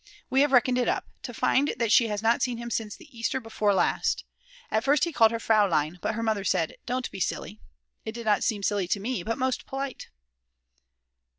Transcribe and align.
We 0.31 0.41
have 0.41 0.51
reckoned 0.51 0.79
it 0.79 0.87
up, 0.87 1.05
and 1.27 1.35
find 1.37 1.75
that 1.77 1.91
she 1.91 2.07
has 2.07 2.23
not 2.23 2.41
seen 2.41 2.57
him 2.57 2.71
since 2.71 2.95
the 2.95 3.15
Easter 3.15 3.39
before 3.39 3.71
last. 3.71 4.23
At 4.71 4.83
first 4.83 5.03
he 5.03 5.13
called 5.13 5.29
her 5.29 5.37
Fraulein, 5.39 5.99
but 6.01 6.15
her 6.15 6.23
mother 6.23 6.43
said: 6.43 6.77
Don't 6.87 7.11
be 7.11 7.19
silly. 7.19 7.59
It 8.03 8.13
did 8.13 8.25
not 8.25 8.43
seem 8.43 8.63
silly 8.63 8.87
to 8.87 8.99
me, 8.99 9.21
but 9.21 9.37
most 9.37 9.67
polite!!! 9.67 10.07